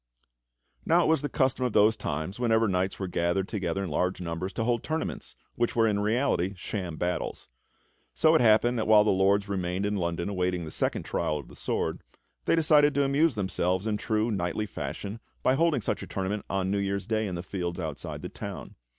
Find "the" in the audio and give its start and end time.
1.21-1.29, 9.03-9.11, 10.65-10.71, 11.49-11.55, 17.35-17.43, 18.23-18.27